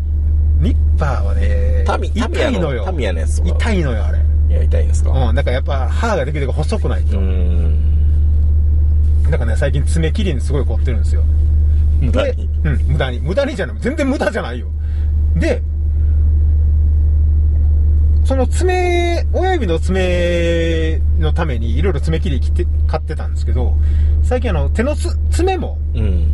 [0.59, 2.83] ニッパーはね、痛いのよ。
[2.85, 4.19] タミヤの痛いのよ、あれ。
[4.49, 5.11] いや、痛いんですか？
[5.11, 7.17] うん、だからやっぱ歯ができるだけ細くないと。
[7.19, 7.75] うーん。
[9.29, 11.21] だからね、最近爪切りにすごい凝ってるんですよ。
[12.01, 12.49] で無駄に。
[12.63, 13.19] うん、無駄に。
[13.19, 13.77] 無駄にじゃない。
[13.79, 14.67] 全然無駄じゃないよ。
[15.35, 15.61] で、
[18.29, 23.73] その爪、親指の爪のためにいろいろ爪切り切って買ってたんですけど、
[24.21, 26.27] 最近あの、手のつ爪も、うん。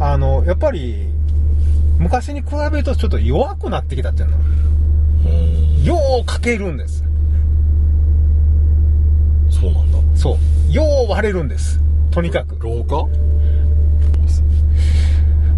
[0.00, 1.06] あの、やっぱり、
[2.00, 4.36] 昔に比べるとちょっと弱くなってきたっていうの。
[4.38, 5.28] う
[5.82, 5.84] ん。
[5.84, 7.04] ようかけるんです。
[9.50, 9.98] そうなんだ。
[10.16, 10.36] そ
[10.68, 10.72] う。
[10.72, 11.80] よう割れるんです。
[12.10, 12.56] とにかく。
[12.58, 13.06] 廊下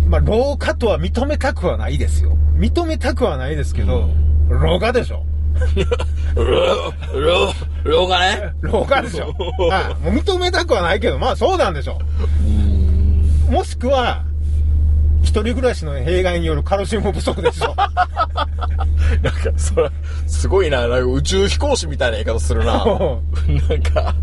[0.07, 2.37] まあ、老化とは認めたくはないですよ。
[2.59, 4.11] 認めたくはないですけど、
[4.51, 5.25] 老化でしょ。
[6.35, 7.53] ろ、ろ、
[7.85, 8.53] 廊下ね。
[8.61, 9.35] 老化でしょ。
[9.69, 10.05] はい。
[10.05, 11.99] もう認めたくはないけど、まあそうなんでしょ
[13.49, 13.53] う。
[13.53, 14.25] もしくは、
[15.23, 17.75] 一人暮らしの弊害によるカルシウム不足でしょ。
[17.77, 19.91] なんか、それ、
[20.27, 22.85] すごいな、な宇宙飛行士みたいな言い方するな。
[23.69, 24.15] なんか、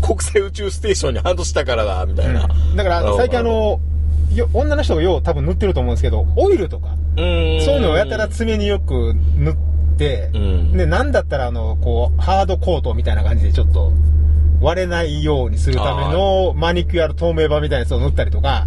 [0.00, 2.48] 国際宇宙ステーションに半年したからだ、みたいな。
[2.74, 3.80] だから最近あの、
[4.52, 9.75] 女の人がよう多分塗ってると思うんですけど、オイルとか、う、そういうのをやたら爪によく塗って、
[10.34, 10.72] うん。
[10.76, 13.92] で、なんだったらあの、こう、ハードコートみたいな感じでちょっと
[14.60, 18.66] 割れないようにするためのマニキュアの透明版みたいなやつを塗ったりとか、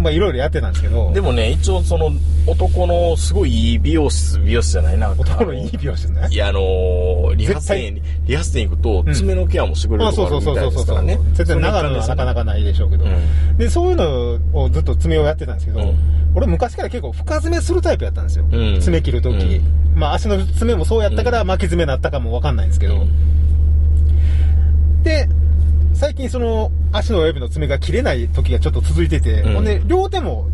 [0.00, 2.10] まあいろいろやってたんですけど、でもね、一応その、
[2.46, 4.98] 男のすごいいい美容室、美容室じゃない？
[4.98, 5.10] な。
[5.10, 6.36] 男のいい美容室ねい？
[6.36, 9.14] や、あのー、リハス店に、リハス店行くと、うん。
[9.14, 11.34] 爪のケアもしてくれるあとこそうそうそうそうそうあるみたいですからね。
[11.34, 13.56] 絶対長野はなかなかないでしょうけど、うん。
[13.56, 15.96] でそういうのをずっと爪をやってたんですけど、うん
[16.36, 18.80] 俺昔から結構深爪するタイプやったんですよ、うん。
[18.80, 19.98] 爪切るとき、うん。
[19.98, 23.06] まあ足の爪もそうやったから巻き爪になったかもわかんないんですけど、
[25.02, 25.28] で
[25.94, 29.54] 最近その足の親指の爪が切れない時がちょっと続いてて、うん。
[29.54, 30.50] ほんで両手も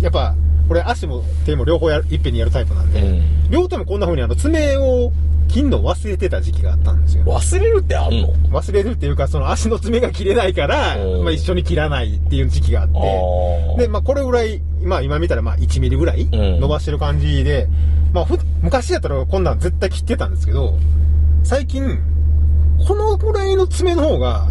[0.00, 0.34] やっぱ
[0.70, 3.50] 俺足も手も両方やるいっぺんにやるタイプなんで、うん。
[3.50, 5.12] 両手もこんな風にあの爪を
[5.46, 8.32] 切んの忘れてた時期があったんですよ忘れるってあんの？
[8.50, 16.30] 忘れるっていうか、その足の爪が切れないから、うんまあ一緒に切らないっていう時期があって、ーで、まあこれぐらい、まあ今見たらまあ1ミリぐらいん
[16.60, 17.68] 伸ばしてる感じで、
[18.12, 20.74] まあふ昔やったらこんなん絶対切ってたんですけど、
[21.42, 21.98] 最近、
[22.86, 24.48] このぐらいの爪の方が、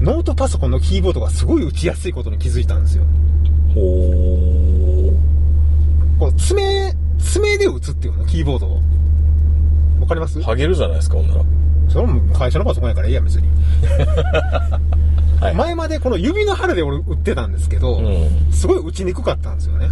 [0.00, 3.04] ノートパソコンのキーボードがすごい打ちやすいことに気づいたんですよ。
[3.74, 5.12] ほー。
[6.18, 8.80] こう爪、爪で打つっていうの、キーボードを。
[10.06, 10.40] わかります？
[10.40, 11.42] ハゲるじゃないですか、ほんなら。
[11.88, 13.48] それも会社のパソコンやからいいや、別に。
[15.40, 15.54] はい。
[15.54, 18.52] 前までこの指の腹で俺打ってたんですけど、うん。
[18.52, 19.88] すごい打ちにくかったんですよね。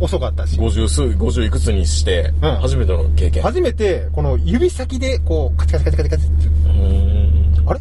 [0.00, 0.58] 遅かったし。
[0.58, 3.44] 50数、50いくつにして、うん初めての経験。
[3.44, 6.48] 初めて、この指先で、こう、カチカチカチカチカチって。
[7.66, 7.80] あれ？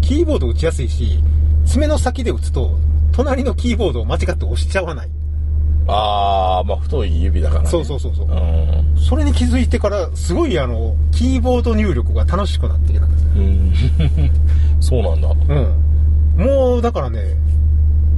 [0.00, 1.22] キーボード打ちやすいし、
[1.64, 2.76] 爪の先で打つと、
[3.12, 5.08] 隣のキーボードを間違って押しちゃわない。
[5.88, 7.68] ああ、まあ太い指だから、ね。
[7.68, 8.30] そうそうそうそうう。
[8.30, 8.96] ん。
[8.96, 13.30] それに気づいてから、すごいあの、キーボード入力が楽しくなってきたんですね。
[13.36, 14.80] うん。
[14.80, 15.28] そうなんだ。
[16.36, 16.44] うん。
[16.44, 17.34] もう、だからね、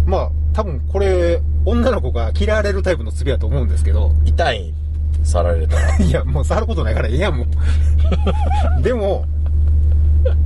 [0.04, 4.74] まあ、多分これ、女の子が嫌われるタイプの爪やと思うんですけど、痛い。
[5.22, 5.96] 触られたら。
[6.02, 7.46] いや、もう触ることないからええやん、もう。
[8.83, 9.24] でも、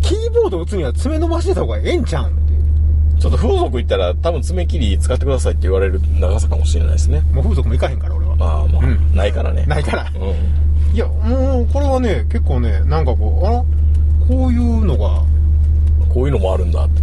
[0.00, 2.43] キーボード打つには爪伸ばしてた方がええんちゃうん。
[3.18, 7.20] ちょっと風俗行ったら多分爪切り使ってくださいって言われる長さかもしれないですね。
[7.32, 8.36] もう風俗も行かへんから、俺は。
[8.36, 9.64] まあまあ、うんないからね。
[9.66, 10.12] ないから。
[10.14, 10.94] うん。
[10.94, 13.64] いや、もう、これはね、結構ね、なんかこう、あら？
[14.28, 15.22] こういうのが、
[16.12, 17.02] こういうのもあるんだって。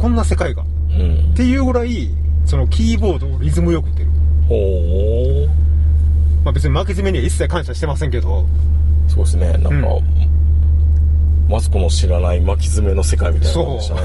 [0.00, 0.62] こんな世界が。
[0.62, 1.34] っうん。
[1.34, 2.10] ていうぐらい、
[2.44, 4.08] そのキーボードをリズムよく打てる。
[4.48, 5.46] ほー。
[6.44, 8.46] まあ別に負け締めには一切感謝してませんけど、
[9.08, 9.52] そうですね。
[9.52, 9.84] なんか、うん
[11.48, 14.00] マツコの知らない巻き爪の世界みたいなもんでしたね。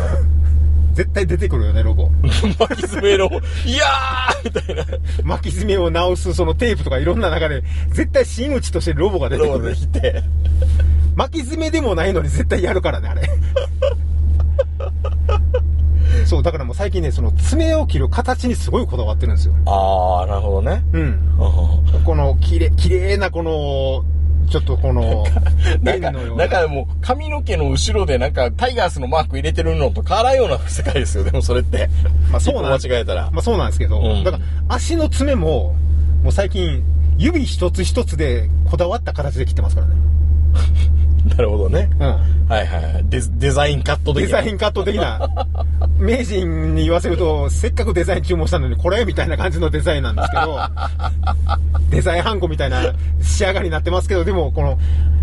[0.94, 2.10] 絶対出てくるよね、ロボ。
[2.60, 3.30] 巻き爪の、
[3.66, 4.86] いやーみたいな。
[5.24, 9.76] 巻き爪を直すそのテープとかいろんな中で、絶対真打ちとしてロボが出てくる。
[9.76, 10.24] きて。
[11.16, 13.30] 巻き爪でもないのに絶対やるからね、あれ。
[16.26, 19.56] そう、だからもう最近ね、その爪を切る形にすごいこだわってるんですよ。
[19.66, 20.84] あー、なるほどね。
[20.94, 21.20] うん。
[21.40, 21.52] あ
[22.06, 24.04] この、きれ、綺麗なこの、
[24.50, 31.90] ちょっとこの、ー なんか、ななんかもう髪の毛の後ろでなんかタイガースのマーク入れてるのと変わらんような世界ですよ、でもそれって。
[32.32, 33.30] まあそうなん間違えたら。
[33.32, 34.44] まあそうなんですけど、うんだから
[34.76, 35.76] 足の爪も、
[36.24, 36.84] もう最近、
[37.18, 39.94] 指一つ一つでこだわった形で切ってますからね。
[41.30, 41.90] なるほどね。
[42.00, 42.08] うん。
[42.50, 43.06] はいはいはい。
[43.08, 44.42] デデザインカット的な。
[44.42, 45.30] デザインカット的な。
[45.98, 50.60] 名人に言わせると、せっかくデザイン注文したのに、これみたいな感じのデザインなんですけど、
[51.90, 54.78] デザインハンコみたいな仕上がりになってますけど、でも、この、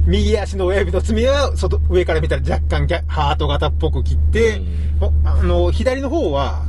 [0.07, 4.63] 右足の親指の爪は、外、上から見たら若干ハート型っぽく切って、
[5.01, 6.63] おあの、左の方は、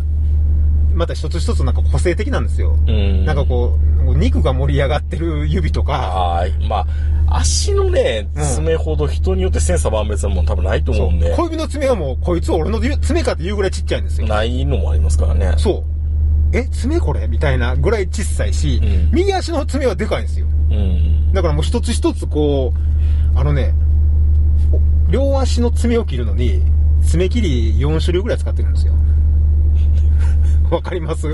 [0.94, 2.78] また一つ一つなんか個性的なんですよ。
[2.88, 3.26] うん。
[3.26, 6.86] なんかこう、肉が盛り上がってる指とか、ま
[7.28, 14.28] あ、足のね、うん爪ほど人によって千差万別なもん多分ないと思うんで、小指の爪はもう、こいつ俺の爪かっていうぐらいちっちゃいんですよ。
[14.28, 15.54] ないのもありますからね。
[15.58, 15.84] そ
[16.52, 16.58] う。
[16.58, 20.48] え、爪これみたいなぐらい小さいし、うん右足の爪はでかいんですよ。
[20.72, 21.32] うん。
[21.34, 22.74] だからもう一つ一つこ
[23.36, 23.74] う、あのね、
[24.72, 26.62] お両足の爪を切るのに、
[27.06, 28.94] 爪切り4種類ぐらい使ってるんですよ。
[30.72, 31.28] わかります？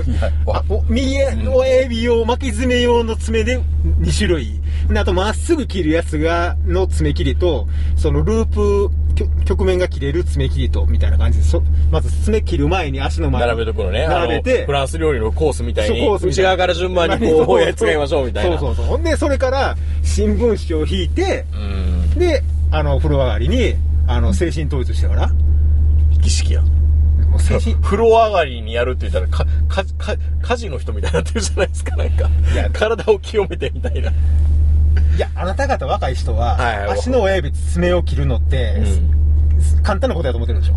[0.88, 3.58] 右の親指用巻き爪用の爪で
[4.00, 4.60] 2種類。
[4.90, 14.06] であとまっすぐ切るやつが、の爪切りと、そのループ、きょ局面が切れる爪切りと、みたいな感じで、そまず爪切る前に足の前に並べとくのね。
[14.08, 18.58] 並べてフランス料理のコースみたいそうに、コース内側から順番にこう、 使いましょうみたいな。
[18.58, 19.02] そうそうそう。
[19.02, 22.18] で、それから、新聞紙を引いて、うん。
[22.18, 23.74] で、あの、風呂上がりに、
[24.06, 25.30] あの、精神統一してから、
[26.20, 26.62] 儀式や。
[27.30, 32.70] もう精神、風呂上がりにやるって言ったら、か、か、か、家事の人みたいになってるじゃないですか、なんかいや。
[32.70, 34.10] 体を清めてみたいな。
[34.10, 34.14] い
[35.18, 38.82] や、あなた方若い人は、はい足の親指爪を切るのって、
[39.82, 40.74] 簡単なことやと思ってるでしょ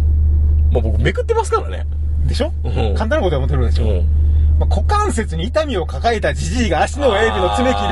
[0.71, 1.85] まあ僕めくってますからね。
[2.25, 4.20] でしょ、うん簡単なことやと思ってるでしょ、うん。
[4.62, 7.88] まあ、股関節に痛みを抱えたじじいが足の親指の爪切る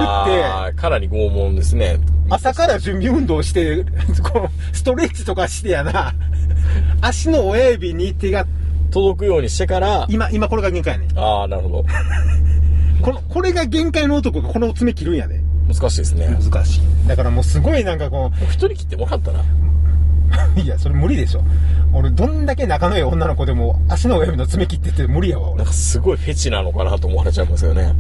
[0.68, 1.98] って、かなり拷問ですね。
[2.30, 3.84] 朝から準備運動して、
[4.72, 6.14] ストレッチとかしてやな、
[7.02, 8.46] 足の親指に手が、
[8.92, 11.86] 届くようにしてから、今、今これが限界やねんああ、なるほど。
[13.02, 15.42] この、これが限界の男がこの爪切るんやで。
[15.68, 16.28] 難しいですね。
[16.28, 17.08] も難しい。
[17.08, 19.44] だからもうすごいなんかこう一人切ってもらったら。
[20.62, 21.42] う、いや、それ無理でしょ。
[21.94, 25.68] 俺、どんだけ仲の良い女の子でも足の親指の爪切ってって無理やわ、俺なん。
[25.68, 27.94] かすごいフェチなのかなと思われちゃいますよね。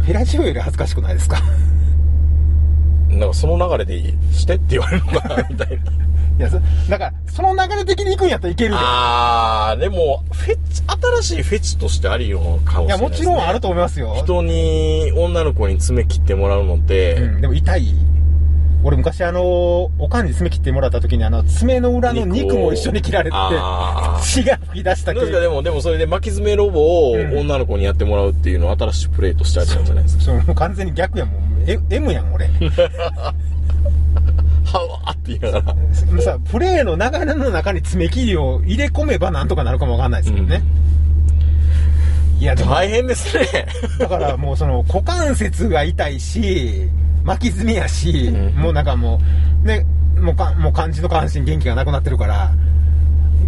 [0.00, 1.42] フェラチオより恥ずかしくないですか？
[3.08, 5.74] なんかその流れでいいしてって言われるのかなみたいな。
[6.38, 8.76] いや、そだから、その流れ的に行くんやったらいけるで。
[8.80, 10.82] あー、でも、フェチ、
[11.22, 12.96] 新しいフェチとしてありのかもしれないいや。
[12.98, 14.14] もちろんあると思いますよ。
[14.16, 17.94] 人に、女の子に爪切ってもらうのって、うん、でも痛い。
[18.82, 23.36] 俺昔あの、おかんに爪切ってもらった時にあの、爪の裏の肉も一緒に切られて、
[24.22, 30.22] 血が吹き出したどうでも、でもそれで巻き爪ロボをうん女の子にやってもらうっていうのは新しいプレイとしてありなんじゃないですか。
[30.24, 31.64] そのもう完全に逆やもん。
[31.66, 32.48] え M やん、俺。
[34.64, 35.74] はわーって言いなが
[36.16, 36.22] ら。
[36.22, 40.62] さ、プレーの流れの中に爪切りを入れ込めばなんとかなるかもわかんないですけどね。
[42.38, 43.66] いや、でも、大変ですね。
[43.98, 46.88] だからもうその股関節が痛いし、
[47.24, 49.20] 巻き爪やし、うんもうなんかも
[49.62, 49.86] う、ね、
[50.20, 52.52] もうか、もう肝心の下半身元気がなくなってるから、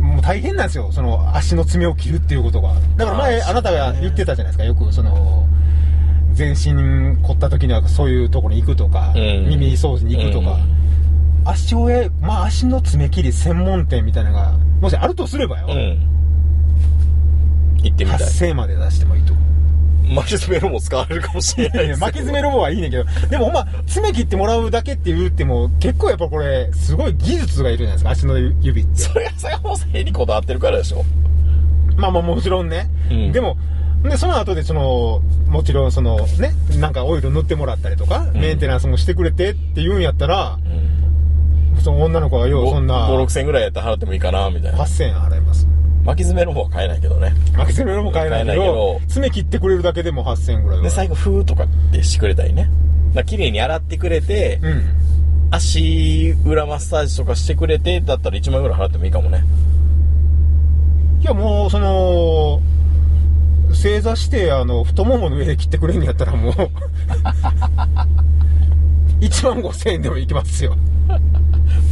[0.01, 2.75] もう大変なんですよ、その足の爪を切るっていうことが。
[2.97, 5.47] だから前、あなたが言ってたじゃないですか、よくその、
[6.33, 10.59] 全身凝った時にはそういうところに行くとか、うん耳掃除に行くとか、
[11.45, 16.13] 足親、まあ足の爪切り専門店みたいなのが、もしあるとすればよ、うん。
[17.83, 18.19] 行ってみたい。
[18.19, 19.45] 発生まで出してもいいと思う。
[20.15, 21.97] 巻き爪ロボ使われるかもしれないで。
[21.97, 28.97] 巻き爪ロボはいいねんけど、でもほんま、爪切ってもらうだけって言っても、結構やっぱこれ、すごい技術がいるじゃないですか、足の指って。
[29.01, 31.05] それは坂本さん絵にこだわってるからでしょ。
[31.97, 32.89] まあまあもちろんね。
[33.11, 33.57] うんでも、
[34.03, 40.59] で、その後でその、もちろんその、ね、なんかオイル塗ってもらったりとか、うんメンテナンスもしてくれてって言うんやったら、
[41.83, 44.79] その女の子はようそんな5、6000円ぐらいやったら払ってもいいかな、みたいな。
[44.79, 45.67] 8000円払います。
[46.05, 47.33] 巻き爪の方は買えないけどね。
[47.57, 52.63] 巻き爪のも買えないけ買えないけどど、爪切ってくれるだけでも8000円ぐらいはで、最後、ふーとかってしてくれたりね。
[52.63, 52.73] だか
[53.21, 54.83] ら綺麗に洗ってくれて、うん。
[55.53, 59.45] 足裏マッサージとかしてくれて、だったら1万円ぐらい払ってもいいかもね。
[61.21, 62.61] いや、もう、その、
[63.75, 66.53] 正座して、あの、太ももの上で切ってくれんやったらもう、
[69.21, 70.77] 1万5千円でもいきますよ。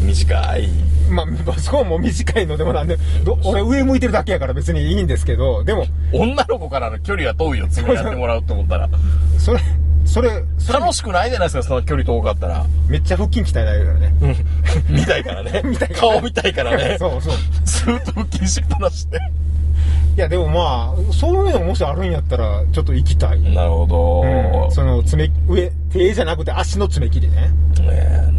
[0.00, 0.68] 短い。
[1.10, 8.88] まあ、まあそこはもう短いのでもなんで、ど俺上向いてるだけやから別にいいんですけど、でも、女の子からの距離は遠いよ、爪やってもらうと思ったら。
[9.38, 9.60] それ、
[10.04, 12.66] それ、楽しくないじゃないですか、その距離遠かったら。
[12.88, 14.14] めっちゃ腹筋鍛えられるからね。
[14.90, 15.62] 見たいからね。
[15.64, 16.96] 見たいからね顔見たいからね。
[16.98, 17.34] そ うそう。
[17.64, 19.18] ずーっと腹筋しっぱなして。
[20.16, 23.40] いや、でもまあ、そういうのもしあるんやったら、ちょっと行きたい。
[23.40, 24.22] なるほど。
[24.64, 27.36] うん、その爪、上、手じゃなくて足の爪切りね。
[27.36, 27.50] ね
[27.90, 28.29] え。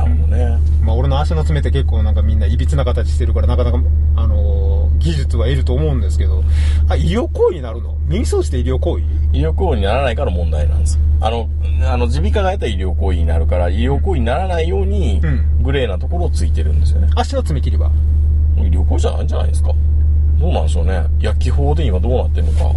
[0.81, 3.79] まあ俺の足の爪って結構なんかみんないびつな形してるからなかなか、
[4.15, 6.43] あのー技術はいると思うんですけど、
[6.87, 7.97] あ、医療行為になるの？
[8.07, 9.03] 耳掃除で医療行為？
[9.33, 11.01] 医療行為にならないから問題なんですよ。
[11.21, 11.49] あの、
[11.91, 17.09] あの、耳鼻科がやったら医療行為になるから、医療行為にならないようにうん、グレーなところをついてるんですよね。
[17.15, 17.89] 足の爪切りは？
[18.57, 19.73] 医療行為じゃないんじゃないですか？
[20.39, 21.03] どうなんでしょうね。
[21.19, 22.75] 薬機法で今どうなってんのか。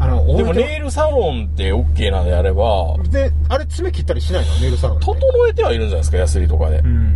[0.00, 4.54] あの、でもネイルサロンって OK なんであれば、で、あれ爪切ったりしないの？
[4.56, 5.00] ネイルサロン。
[5.00, 5.16] 整
[5.48, 6.86] えてはいるんじゃないですか、ヤスリとかでう。
[6.86, 7.07] ん。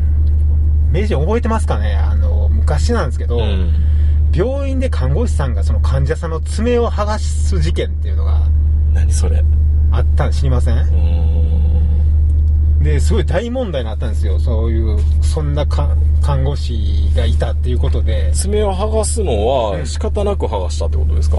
[0.93, 1.95] 名人覚えてますかね？
[1.95, 3.75] あの、昔なんですけど、うん。
[4.35, 8.41] 病院で看護師さんがその患者さんの爪を剥がす事件っていうのが
[8.95, 9.41] 何それ？
[9.41, 9.45] う
[9.91, 10.87] あったん知りません？
[12.83, 14.39] で、すごい大問題になったんですよ。
[14.39, 18.31] そういう、そんなか看護師がいたっていうことで。
[18.35, 21.39] 爪を剥がすのは仕方なく剥がしたってことですか？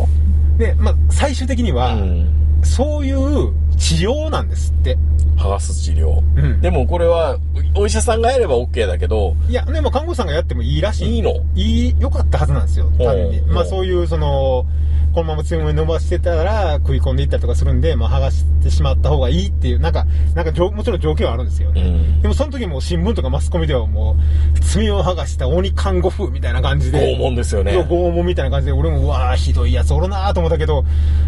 [0.58, 2.30] で、まあ、最終的には、うん。
[2.63, 4.98] そういう治療なんですって。
[5.38, 6.22] 剥がす治療。
[6.38, 7.38] うんでもこれは、
[7.76, 11.16] お医者さんがやれば OK だけど、いや、でも看護師さんがやってもいいらしい。
[11.16, 11.36] いいの？
[11.56, 13.42] いい、良かったはずなんですよ、単に。
[13.42, 14.66] まあそういう、その、
[15.13, 21.82] このまま爪を伸ばしてたら食い込んでいったりとかするんで、まあ剥がしてしまった方がいいっていう、なんか、なんかもちろん条件はあるんですよね。
[21.82, 22.21] うん。
[22.23, 24.17] でもその時も新聞とかマスコミではも
[24.56, 27.15] う、爪を剥がした鬼看護婦みたいな感じで。
[27.15, 27.73] 拷問ですよね。
[27.73, 30.84] 拷問みたいな感じで、俺も、うわーひどいやつおるなーと思ったけど、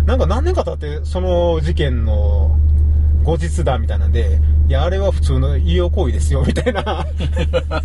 [0.05, 2.57] なんか何年か経って、その事件の
[3.25, 7.05] 後日談みたいなんで、いや、あれは普通の医療行為ですよ、みたいな。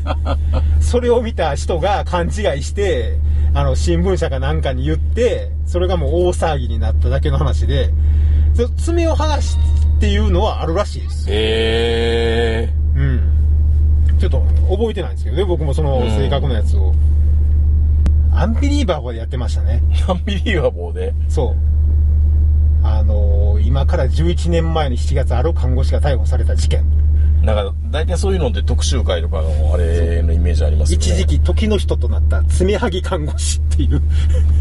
[0.81, 3.19] それを見た人が勘違いして、
[3.55, 7.91] あの、新聞社かなんかに言って、それがもう大騒ぎになっただけの話で、
[8.55, 9.57] そ爪を剥がし
[9.97, 11.27] っていうのはあるらしいです。
[11.31, 13.21] えうん。
[14.19, 16.95] ちょっと覚えてないんですけどね、僕もそのうん正確なやつを。
[18.33, 19.83] アンビリーバーでやってましたね。
[19.93, 20.13] ー。
[20.13, 21.13] アンビリーバボーで？
[21.29, 21.55] そ
[22.83, 22.87] う。
[22.87, 26.85] あのー今から11年前の7月、ある看護師が逮捕された事件。
[27.43, 31.07] なんか、大体そういうのって特集会とかのあれのイメージありますよね。
[31.07, 34.03] 一時期時の人となった爪剥ぎ看護師っていう。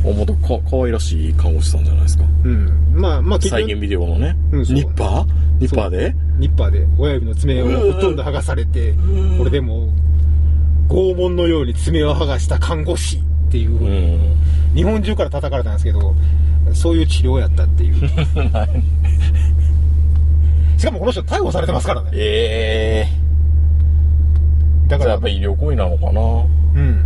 [0.05, 2.23] おもとか、可愛らしい看護師さんじゃないですか。
[2.45, 2.93] うん。
[2.93, 4.35] まあまあ再現ビデオのね。
[4.53, 5.25] うんニッパー？
[5.59, 6.15] ニッパーで？
[6.37, 8.93] ニッパーで親指の爪をほとんど剥がされて、
[9.37, 14.35] これでもう、拷問のように爪を剥がした看護師っていう、うん。
[14.73, 16.15] 日本中から叩かれたんですけど、
[16.73, 17.95] そういう治療やったっていう。
[20.77, 22.11] しかもこの人逮捕されてますからね。
[22.13, 24.89] ええー。
[24.89, 26.21] だから、やっぱ医療行為なのかな？
[26.21, 26.23] う
[26.79, 27.05] ん。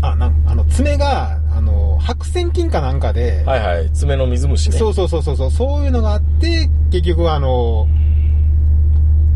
[0.00, 3.90] あ、なん、あの、爪が、あの、白癬菌かなんかで、はいはい。
[3.92, 4.76] 爪の水虫ね。
[4.76, 7.88] そうそうそうそうそう、そういうのがあって、結局あの、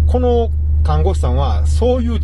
[0.06, 0.50] この
[0.84, 2.20] 看護師さんは、そういう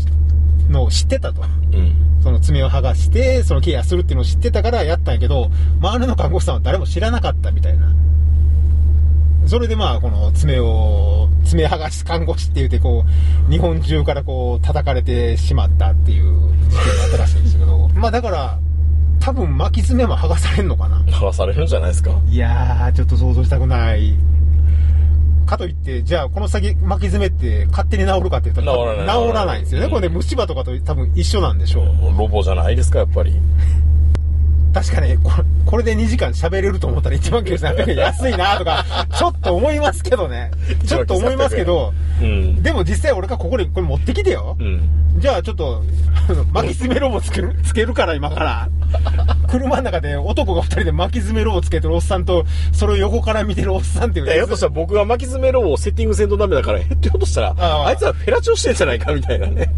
[0.69, 1.43] のを知ってたと。
[1.73, 2.08] うん。
[2.23, 5.51] その爪を剥がして、そのケアするっていうのを知ってたからやったんやけど、
[5.81, 7.93] 周りの看護師さんは誰も知らなかったみたいな。
[9.47, 13.05] それでまあ、この爪を、爪剥がし看護師って言って、こ
[13.49, 16.25] う、日本中からこう、叩かれてしまったっていう
[16.69, 18.59] 事件があったらしいんですけど、 まあだから、
[19.21, 20.99] 多分巻き爪も剥がされんのかな。
[21.11, 22.11] 剥がされるんじゃないですか？
[22.29, 24.15] いやー、ちょっと想像したくない。
[25.49, 29.87] かといって、じゃあこの先巻き爪って勝手に治るかって言ったら治らない治らないんですよね。
[29.87, 31.87] うんこれね、虫歯とかと多分一緒なんでしょう。
[32.19, 33.35] ロボじゃないですか、やっぱり。
[34.79, 38.85] 確かにこれ、これで2時間喋れると思ったら1万9800円安いなとか、
[39.19, 40.53] ちょっと思いますけどね。
[40.87, 42.63] ちょっと思いますけど、うん。
[42.63, 44.57] でも実際俺がここでこれ持ってきてよ。
[44.61, 44.89] うん。
[45.19, 45.83] じゃあちょっと、
[46.53, 48.69] 巻き爪ロボつける、 つけるから今から。
[49.49, 59.69] 車の中で男が2人で巻き爪ロボつけてるおっさんと、それを横から見てるおっさんっていういやひょっとしたら僕が巻き爪ロボをセッティングせんとダメだから、ひょっとしたら、あいつはフェラチオしてんじゃないかみたいなね。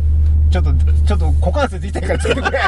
[0.51, 0.73] ちょっと、
[1.07, 2.59] ちょっと股関節痛いからつけてくれ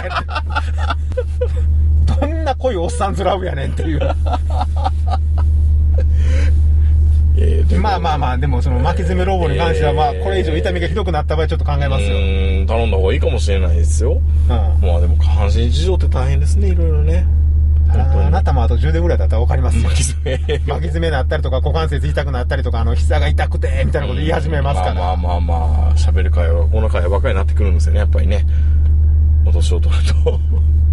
[2.63, 4.01] どんな濃いおっさんずラブやねんっていう。
[7.37, 7.81] えー。
[7.81, 12.15] まあまあまあ、でもその巻き爪ロボに関しては、まあこれ以上痛みがひどくなった場合ちょっと考えますよ。
[12.15, 14.13] うーん、頼んだ方がいいかもしれないですよ。
[14.13, 14.21] うん。
[14.49, 17.27] まあでも下半身事情って大変ですね、いろいろね。
[17.89, 19.89] 本当にあなたもあと10年ぐらいだったら分かりますよ。
[19.89, 20.39] 巻き爪。
[20.67, 24.95] 巻き爪になったりとか、股関節痛くなったりとか、あの、膝が痛くて、みたいなこと言い始めますから。
[24.95, 28.47] まあまあまあまあ、喋る会話、この会話ばっかりになってくるんですよね、やっぱりね。
[29.45, 30.41] お年を取ると。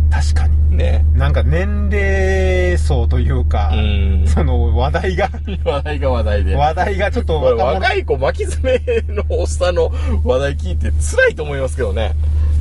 [0.10, 0.78] 確かに。
[0.78, 1.06] ね。
[1.14, 4.28] なんか年齢層というか、うん。
[4.28, 5.30] その話題が、
[5.64, 6.56] 話題が話題で。
[6.56, 9.92] 話題がちょっと若者若い子巻き爪のおっさんの
[10.24, 12.14] 話題聞いて辛いと思いますけどね。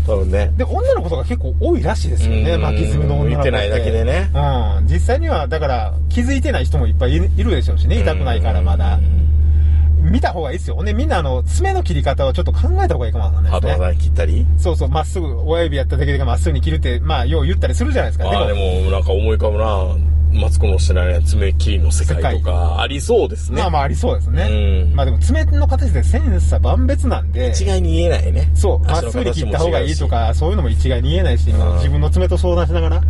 [0.06, 0.52] 多分ね。
[0.56, 3.36] で、女の子とか結構多いらしいですよね、うん巻き爪の女の子。
[3.38, 4.86] 見てないだけでねうん。
[4.86, 8.98] 実際には、だから、気づいてない人もいっぱいいるいるでしょうしね、痛くないからまだ。
[9.98, 10.76] 見た方がいいですよ。
[10.76, 13.70] ほんで、みんなあの、爪の切り方をちょっと考えた方がいいかもわかんないですね。
[13.70, 14.46] ハート話題切ったり？
[14.56, 18.28] そうそう、まっすぐ、親指やっただけでまっすぐに切るって、まあ、よう言ったりするじゃないですか。
[18.28, 19.96] ああ、でもなんか思い浮かぶな。
[20.30, 23.62] マツコのしてない爪切りの世界とか、ありそうですね。
[23.62, 24.84] まあまあありそうですね。
[24.84, 28.50] うんまあでも爪の形で千差万別なんで、一概に言えないね。
[28.54, 33.04] そう、まっすぐに切った方がいいとか、そういうのも一概に言えないし、うん自分の爪と相談しながら、し。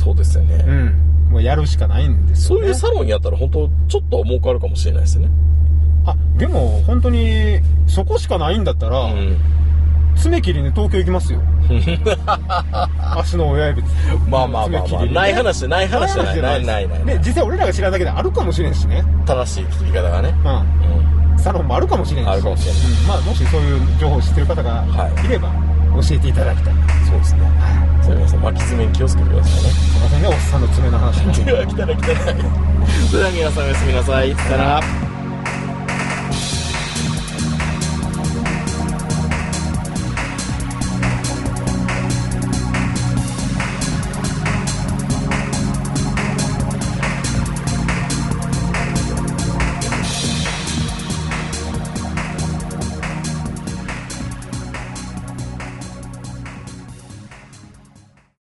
[0.00, 0.64] そうですよね。
[0.66, 2.62] うん、もうやるしかないんですよ、ね。
[2.62, 5.28] そういうサロンやったら本当ちょっと儲かるかもしれないですね。
[6.06, 9.36] あ、でも本当に、そこしかないんだったら、うん。
[10.16, 11.40] 爪切りに東京行きますよ。
[13.16, 13.82] 足の親指。
[14.28, 16.40] まあまあまあまあ、ない話、ない話じゃない。
[16.40, 17.04] ないないない。
[17.04, 19.04] ね、実際俺らが知らんだけであるかもしれんしね。
[19.26, 20.34] 正しい切り方がね。
[20.44, 20.52] うん。
[21.32, 21.38] うん。
[21.38, 22.28] サロンもあるかもしれんし。
[22.28, 25.50] あるかもしれないうんまあ、もしそういう情報を知ってる方がはいいれば、
[25.96, 26.74] 教えていただきたい。
[27.08, 27.40] そうですね。
[28.02, 29.70] そう皆さん、巻き爪に気をつけてくださいね。
[29.70, 31.32] すいませんね、おっさんの爪の話も。
[31.44, 32.18] では、来たら来たら。
[33.10, 34.34] それでは皆さんおやすみなさい。
[34.34, 35.05] さよなら。